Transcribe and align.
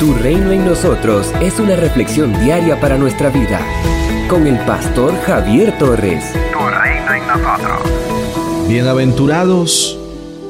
Tu 0.00 0.12
reino 0.12 0.50
en 0.50 0.64
nosotros 0.64 1.32
es 1.40 1.60
una 1.60 1.76
reflexión 1.76 2.32
diaria 2.44 2.80
para 2.80 2.98
nuestra 2.98 3.30
vida. 3.30 3.60
Con 4.28 4.48
el 4.48 4.58
pastor 4.66 5.14
Javier 5.20 5.78
Torres. 5.78 6.24
Tu 6.52 6.58
reino 6.58 7.14
en 7.14 7.26
nosotros. 7.28 8.68
Bienaventurados 8.68 9.96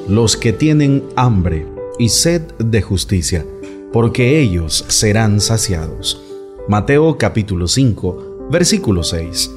los 0.09 0.39
que 0.39 0.55
tienen 0.55 1.05
hambre 1.15 1.67
y 1.99 2.09
sed 2.09 2.41
de 2.59 2.81
justicia, 2.81 3.45
porque 3.93 4.41
ellos 4.41 4.87
serán 4.89 5.43
saciados. 5.43 6.23
Mateo 6.67 7.19
capítulo 7.19 7.69
5, 7.69 8.49
versículo 8.51 9.03
6. 9.03 9.51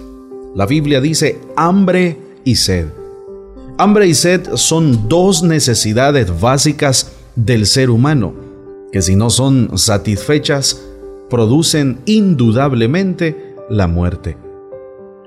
La 0.53 0.65
Biblia 0.65 0.99
dice 0.99 1.39
hambre 1.55 2.17
y 2.43 2.57
sed. 2.57 2.87
Hambre 3.77 4.07
y 4.07 4.15
sed 4.15 4.49
son 4.55 5.07
dos 5.07 5.43
necesidades 5.43 6.41
básicas 6.41 7.13
del 7.35 7.65
ser 7.65 7.89
humano, 7.89 8.46
que 8.91 9.01
si 9.01 9.15
no 9.15 9.29
son 9.29 9.77
satisfechas, 9.77 10.81
producen 11.29 11.99
indudablemente 12.05 13.55
la 13.69 13.87
muerte. 13.87 14.37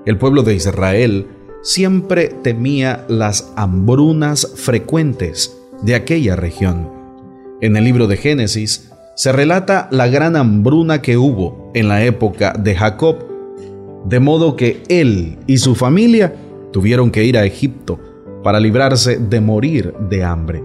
El 0.05 0.17
pueblo 0.17 0.43
de 0.43 0.55
Israel 0.55 1.27
siempre 1.61 2.29
temía 2.29 3.05
las 3.07 3.53
hambrunas 3.55 4.53
frecuentes 4.55 5.55
de 5.83 5.95
aquella 5.95 6.35
región. 6.35 6.89
En 7.61 7.77
el 7.77 7.83
libro 7.83 8.07
de 8.07 8.17
Génesis 8.17 8.91
se 9.15 9.31
relata 9.31 9.87
la 9.91 10.07
gran 10.07 10.35
hambruna 10.35 11.01
que 11.01 11.17
hubo 11.17 11.71
en 11.75 11.87
la 11.87 12.03
época 12.03 12.53
de 12.57 12.75
Jacob, 12.75 13.17
de 14.05 14.19
modo 14.19 14.55
que 14.55 14.81
él 14.89 15.37
y 15.45 15.59
su 15.59 15.75
familia 15.75 16.33
tuvieron 16.71 17.11
que 17.11 17.23
ir 17.23 17.37
a 17.37 17.45
Egipto 17.45 17.99
para 18.43 18.59
librarse 18.59 19.17
de 19.17 19.39
morir 19.41 19.93
de 20.09 20.23
hambre. 20.23 20.63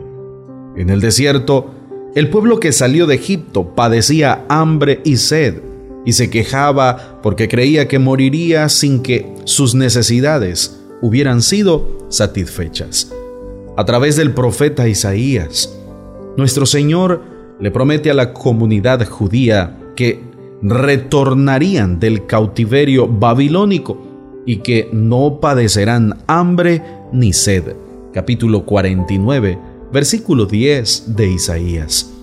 En 0.77 0.89
el 0.89 1.01
desierto, 1.01 1.71
el 2.17 2.31
pueblo 2.31 2.61
que 2.61 2.73
salió 2.73 3.07
de 3.07 3.17
Egipto 3.17 3.75
padecía 3.75 4.47
hambre 4.49 5.03
y 5.05 5.19
sed 5.19 5.61
y 6.07 6.15
se 6.15 6.31
quejaba 6.31 7.21
porque 7.23 7.47
creía 7.47 7.89
que 7.89 7.99
moriría 7.99 8.71
sin 8.71 9.03
que 9.03 9.35
sus 9.45 9.75
necesidades 9.75 10.81
hubieran 11.03 11.43
sido 11.43 12.07
satisfechas. 12.09 13.13
A 13.77 13.85
través 13.85 14.17
del 14.17 14.33
profeta 14.33 14.89
Isaías, 14.89 15.79
nuestro 16.39 16.65
Señor 16.65 17.23
le 17.61 17.71
promete 17.71 18.11
a 18.11 18.15
la 18.15 18.33
comunidad 18.33 19.07
judía 19.07 19.77
que 19.95 20.23
retornarían 20.63 22.01
del 22.01 22.25
cautiverio 22.25 23.07
babilónico 23.09 24.43
y 24.47 24.61
que 24.61 24.89
no 24.91 25.39
padecerán 25.39 26.17
hambre 26.27 26.83
ni 27.13 27.35
sed. 27.35 27.77
Capítulo 28.15 28.65
49 28.65 29.77
versículo 29.93 30.47
10 30.47 31.17
de 31.17 31.31
Isaías. 31.31 32.16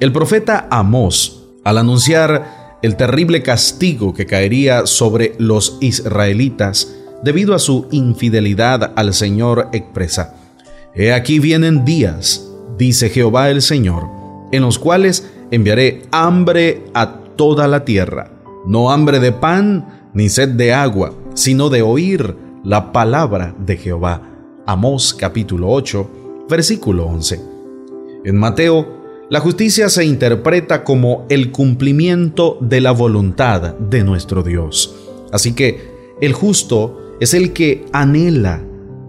El 0.00 0.10
profeta 0.10 0.66
Amós, 0.70 1.44
al 1.62 1.78
anunciar 1.78 2.78
el 2.82 2.96
terrible 2.96 3.42
castigo 3.42 4.12
que 4.12 4.26
caería 4.26 4.86
sobre 4.86 5.36
los 5.38 5.78
israelitas 5.80 6.92
debido 7.22 7.54
a 7.54 7.60
su 7.60 7.86
infidelidad 7.92 8.92
al 8.96 9.14
Señor, 9.14 9.68
expresa, 9.72 10.34
He 10.96 11.12
aquí 11.12 11.38
vienen 11.38 11.84
días, 11.84 12.44
dice 12.76 13.08
Jehová 13.08 13.50
el 13.50 13.62
Señor, 13.62 14.08
en 14.50 14.62
los 14.62 14.80
cuales 14.80 15.30
enviaré 15.52 16.02
hambre 16.10 16.82
a 16.92 17.20
toda 17.36 17.68
la 17.68 17.84
tierra, 17.84 18.32
no 18.66 18.90
hambre 18.90 19.20
de 19.20 19.30
pan 19.30 20.10
ni 20.12 20.28
sed 20.28 20.50
de 20.50 20.74
agua, 20.74 21.14
sino 21.34 21.70
de 21.70 21.82
oír 21.82 22.36
la 22.64 22.92
palabra 22.92 23.54
de 23.58 23.76
Jehová. 23.76 24.22
Amós 24.66 25.14
capítulo 25.14 25.70
8, 25.70 26.46
versículo 26.48 27.06
11. 27.06 27.40
En 28.24 28.36
Mateo, 28.36 29.03
la 29.30 29.40
justicia 29.40 29.88
se 29.88 30.04
interpreta 30.04 30.84
como 30.84 31.24
el 31.30 31.50
cumplimiento 31.50 32.58
de 32.60 32.80
la 32.80 32.92
voluntad 32.92 33.74
de 33.74 34.04
nuestro 34.04 34.42
Dios. 34.42 34.94
Así 35.32 35.54
que 35.54 36.14
el 36.20 36.34
justo 36.34 37.16
es 37.20 37.32
el 37.32 37.52
que 37.52 37.86
anhela 37.92 38.62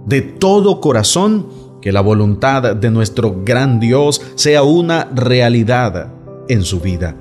de 0.05 0.21
todo 0.21 0.79
corazón 0.79 1.47
que 1.81 1.91
la 1.91 2.01
voluntad 2.01 2.75
de 2.75 2.89
nuestro 2.89 3.43
gran 3.43 3.79
Dios 3.79 4.21
sea 4.35 4.63
una 4.63 5.05
realidad 5.13 6.13
en 6.47 6.63
su 6.63 6.79
vida. 6.79 7.15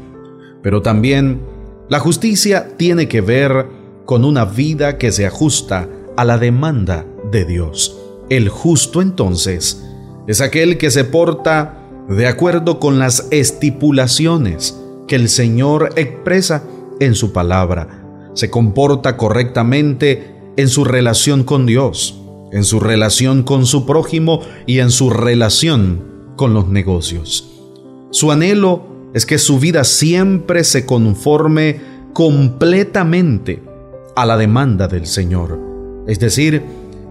Pero 0.62 0.80
también 0.80 1.42
la 1.88 1.98
justicia 1.98 2.76
tiene 2.76 3.08
que 3.08 3.20
ver 3.20 3.66
con 4.06 4.24
una 4.24 4.44
vida 4.44 4.98
que 4.98 5.12
se 5.12 5.26
ajusta 5.26 5.88
a 6.16 6.24
la 6.24 6.38
demanda 6.38 7.04
de 7.30 7.44
Dios. 7.44 7.98
El 8.30 8.48
justo 8.48 9.02
entonces 9.02 9.84
es 10.26 10.40
aquel 10.40 10.78
que 10.78 10.90
se 10.90 11.04
porta 11.04 11.83
de 12.08 12.26
acuerdo 12.26 12.78
con 12.78 12.98
las 12.98 13.28
estipulaciones 13.30 14.78
que 15.06 15.16
el 15.16 15.28
Señor 15.28 15.90
expresa 15.96 16.64
en 17.00 17.14
su 17.14 17.32
palabra. 17.32 18.02
Se 18.34 18.50
comporta 18.50 19.16
correctamente 19.16 20.34
en 20.56 20.68
su 20.68 20.84
relación 20.84 21.44
con 21.44 21.66
Dios, 21.66 22.20
en 22.52 22.64
su 22.64 22.80
relación 22.80 23.42
con 23.42 23.66
su 23.66 23.86
prójimo 23.86 24.40
y 24.66 24.78
en 24.78 24.90
su 24.90 25.10
relación 25.10 26.32
con 26.36 26.54
los 26.54 26.68
negocios. 26.68 27.50
Su 28.10 28.30
anhelo 28.30 29.10
es 29.14 29.26
que 29.26 29.38
su 29.38 29.58
vida 29.58 29.84
siempre 29.84 30.64
se 30.64 30.86
conforme 30.86 31.80
completamente 32.12 33.62
a 34.16 34.26
la 34.26 34.36
demanda 34.36 34.88
del 34.88 35.06
Señor. 35.06 35.58
Es 36.06 36.20
decir, 36.20 36.62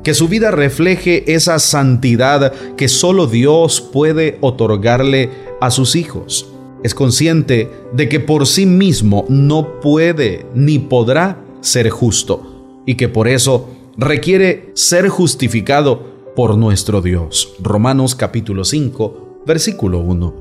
que 0.04 0.14
su 0.14 0.28
vida 0.28 0.52
refleje 0.52 1.34
esa 1.34 1.60
santidad 1.60 2.54
que 2.76 2.88
solo 2.88 3.28
Dios 3.28 3.82
puede 3.82 4.38
otorgarle 4.42 5.30
a 5.62 5.72
sus 5.72 5.96
hijos. 5.96 6.50
Es 6.84 6.94
consciente 6.94 7.70
de 7.94 8.10
que 8.10 8.20
por 8.20 8.46
sí 8.46 8.66
mismo 8.66 9.26
no 9.30 9.80
puede 9.80 10.46
ni 10.54 10.80
podrá 10.80 11.42
ser 11.62 11.90
justo 11.90 12.82
y 12.86 12.96
que 12.96 13.08
por 13.08 13.30
eso 13.30 13.70
requiere 13.98 14.72
ser 14.76 15.08
justificado 15.08 16.14
por 16.36 16.58
nuestro 16.58 17.02
Dios. 17.02 17.54
Romanos 17.62 18.16
capítulo 18.16 18.66
5, 18.66 19.44
versículo 19.46 20.00
1. 20.00 20.34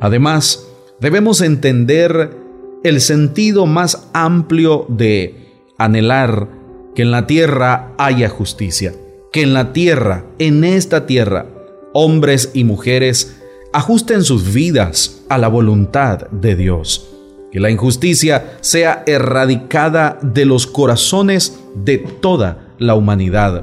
Además, 0.00 0.66
debemos 1.00 1.40
entender 1.40 2.36
el 2.82 3.00
sentido 3.00 3.66
más 3.66 4.08
amplio 4.12 4.86
de 4.88 5.62
anhelar 5.78 6.57
que 6.98 7.02
en 7.02 7.12
la 7.12 7.28
tierra 7.28 7.94
haya 7.96 8.28
justicia, 8.28 8.92
que 9.30 9.42
en 9.42 9.54
la 9.54 9.72
tierra, 9.72 10.24
en 10.40 10.64
esta 10.64 11.06
tierra, 11.06 11.46
hombres 11.92 12.50
y 12.54 12.64
mujeres 12.64 13.36
ajusten 13.72 14.24
sus 14.24 14.52
vidas 14.52 15.22
a 15.28 15.38
la 15.38 15.46
voluntad 15.46 16.26
de 16.32 16.56
Dios, 16.56 17.08
que 17.52 17.60
la 17.60 17.70
injusticia 17.70 18.58
sea 18.62 19.04
erradicada 19.06 20.18
de 20.22 20.44
los 20.44 20.66
corazones 20.66 21.60
de 21.76 21.98
toda 21.98 22.74
la 22.78 22.96
humanidad, 22.96 23.62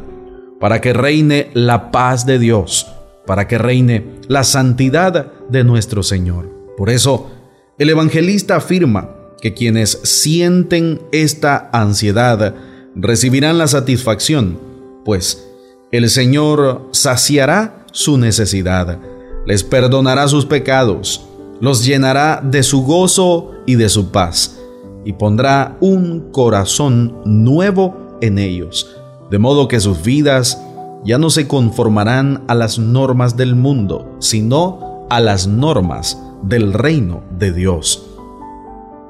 para 0.62 0.80
que 0.80 0.94
reine 0.94 1.50
la 1.54 1.92
paz 1.92 2.26
de 2.26 2.40
Dios, 2.40 2.88
para 3.28 3.50
que 3.50 3.58
reine 3.58 4.12
la 4.30 4.46
santidad 4.46 5.34
de 5.50 5.66
nuestro 5.66 6.04
Señor. 6.04 6.50
Por 6.78 6.90
eso, 6.90 7.32
el 7.80 7.90
evangelista 7.90 8.56
afirma 8.56 9.10
que 9.42 9.54
quienes 9.54 10.00
sienten 10.04 11.02
esta 11.12 11.70
ansiedad 11.74 12.56
recibirán 12.96 13.58
la 13.58 13.68
satisfacción, 13.68 14.60
pues 15.04 15.48
el 15.92 16.10
Señor 16.10 16.88
saciará 16.92 17.86
su 17.92 18.18
necesidad, 18.18 19.00
les 19.46 19.64
perdonará 19.64 20.28
sus 20.28 20.46
pecados, 20.46 21.26
los 21.60 21.86
llenará 21.86 22.42
de 22.44 22.64
su 22.64 22.84
gozo 22.84 23.52
y 23.66 23.76
de 23.76 23.90
su 23.90 24.12
paz, 24.12 24.60
y 25.04 25.14
pondrá 25.14 25.78
un 25.80 26.32
corazón 26.32 27.16
nuevo 27.26 28.18
en 28.22 28.40
ellos, 28.40 28.90
de 29.30 29.40
modo 29.40 29.68
que 29.68 29.80
sus 29.80 30.02
vidas 30.04 30.60
ya 31.04 31.18
no 31.18 31.30
se 31.30 31.48
conformarán 31.48 32.44
a 32.48 32.56
las 32.56 32.80
normas 32.80 33.38
del 33.38 33.56
mundo, 33.56 34.16
sino 34.20 35.06
a 35.10 35.20
las 35.20 35.48
normas 35.48 36.18
del 36.42 36.74
reino 36.74 37.24
de 37.38 37.52
Dios. 37.54 38.15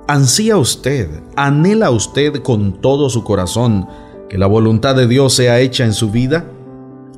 ¿Ansía 0.08 0.58
usted, 0.58 1.10
anhela 1.36 1.90
usted 1.90 2.44
con 2.44 2.80
todo 2.80 3.10
su 3.10 3.24
corazón 3.24 3.88
que 4.30 4.38
la 4.38 4.46
voluntad 4.46 4.96
de 4.96 5.08
Dios 5.08 5.34
sea 5.34 5.60
hecha 5.60 5.84
en 5.84 5.94
su 5.94 6.12
vida? 6.12 6.46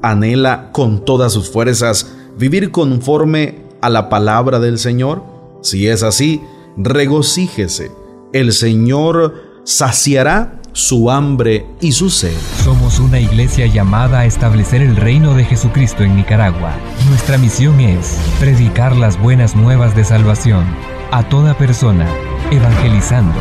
¿Anhela 0.02 0.72
con 0.72 1.04
todas 1.04 1.34
sus 1.34 1.50
fuerzas 1.52 2.16
vivir 2.38 2.72
conforme 2.72 3.56
a 3.82 3.90
la 3.90 4.08
palabra 4.08 4.62
del 4.62 4.80
Señor? 4.80 5.22
Si 5.62 5.86
es 5.90 6.02
así, 6.02 6.42
regocíjese. 6.78 7.92
El 8.32 8.54
Señor 8.54 9.34
saciará 9.66 10.62
su 10.72 11.12
hambre 11.12 11.66
y 11.82 11.92
su 11.92 12.10
sed. 12.10 12.38
Somos 12.64 13.00
una 13.00 13.20
iglesia 13.20 13.66
llamada 13.66 14.20
a 14.20 14.26
establecer 14.26 14.82
el 14.82 14.96
reino 14.96 15.34
de 15.34 15.44
Jesucristo 15.44 16.04
en 16.04 16.16
Nicaragua. 16.16 16.72
Nuestra 17.10 17.38
misión 17.38 17.82
es 17.82 18.18
predicar 18.40 18.96
las 18.96 19.22
buenas 19.22 19.58
nuevas 19.58 19.94
de 19.94 20.06
salvación 20.06 20.64
a 21.12 21.28
toda 21.28 21.58
persona 21.58 22.08
evangelizando, 22.52 23.40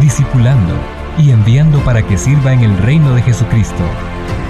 discipulando 0.00 0.74
y 1.18 1.30
enviando 1.30 1.78
para 1.80 2.02
que 2.02 2.18
sirva 2.18 2.52
en 2.52 2.60
el 2.60 2.76
reino 2.78 3.14
de 3.14 3.22
Jesucristo. 3.22 3.82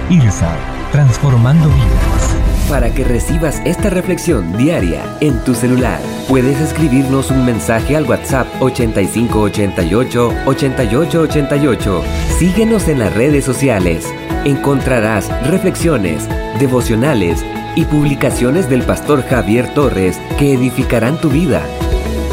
IRSA, 0.09 0.55
transformando 0.91 1.69
vidas. 1.69 2.37
para 2.69 2.93
que 2.93 3.03
recibas 3.03 3.61
esta 3.65 3.89
reflexión 3.89 4.57
diaria 4.57 5.03
en 5.19 5.37
tu 5.43 5.53
celular. 5.53 5.99
Puedes 6.29 6.59
escribirnos 6.61 7.29
un 7.29 7.45
mensaje 7.45 7.95
al 7.95 8.05
WhatsApp 8.05 8.47
8588 8.61 10.33
8888. 10.45 12.03
Síguenos 12.39 12.87
en 12.87 12.99
las 12.99 13.13
redes 13.13 13.43
sociales. 13.43 14.11
Encontrarás 14.45 15.29
reflexiones, 15.47 16.27
devocionales 16.57 17.43
y 17.75 17.85
publicaciones 17.85 18.69
del 18.69 18.83
pastor 18.83 19.23
Javier 19.27 19.73
Torres 19.73 20.19
que 20.39 20.53
edificarán 20.53 21.19
tu 21.19 21.29
vida. 21.29 21.61